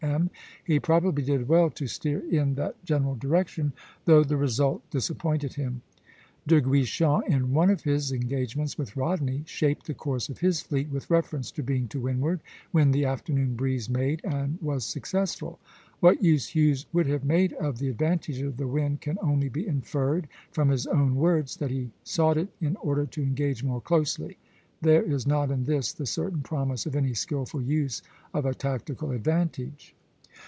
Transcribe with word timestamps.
M., 0.03 0.31
he 0.65 0.79
probably 0.79 1.23
did 1.23 1.47
well 1.47 1.69
to 1.69 1.85
steer 1.85 2.23
in 2.27 2.55
that 2.55 2.83
general 2.83 3.13
direction, 3.13 3.71
though 4.05 4.23
the 4.23 4.35
result 4.35 4.81
disappointed 4.89 5.53
him. 5.53 5.83
De 6.47 6.59
Guichen 6.59 7.21
in 7.27 7.53
one 7.53 7.69
of 7.69 7.81
his 7.83 8.11
engagements 8.11 8.79
with 8.79 8.97
Rodney 8.97 9.43
shaped 9.45 9.85
the 9.85 9.93
course 9.93 10.27
of 10.27 10.39
his 10.39 10.59
fleet 10.59 10.89
with 10.89 11.11
reference 11.11 11.51
to 11.51 11.61
being 11.61 11.87
to 11.89 11.99
windward 12.01 12.39
when 12.71 12.89
the 12.89 13.05
afternoon 13.05 13.55
breeze 13.55 13.91
made, 13.91 14.21
and 14.23 14.57
was 14.59 14.85
successful. 14.85 15.59
What 15.99 16.23
use 16.23 16.47
Hughes 16.47 16.87
would 16.91 17.05
have 17.05 17.23
made 17.23 17.53
of 17.53 17.77
the 17.77 17.89
advantage 17.89 18.41
of 18.41 18.57
the 18.57 18.67
wind 18.67 19.01
can 19.01 19.19
only 19.21 19.49
be 19.49 19.67
inferred 19.67 20.27
from 20.51 20.69
his 20.69 20.87
own 20.87 21.13
words, 21.15 21.57
that 21.57 21.69
he 21.69 21.91
sought 22.03 22.37
it 22.37 22.49
in 22.59 22.75
order 22.77 23.05
to 23.05 23.21
engage 23.21 23.63
more 23.63 23.81
closely. 23.81 24.37
There 24.83 25.03
is 25.03 25.27
not 25.27 25.51
in 25.51 25.65
this 25.65 25.93
the 25.93 26.07
certain 26.07 26.41
promise 26.41 26.87
of 26.87 26.95
any 26.95 27.13
skilful 27.13 27.61
use 27.61 28.01
of 28.33 28.47
a 28.47 28.53
tactical 28.55 29.11
advantage. 29.11 29.93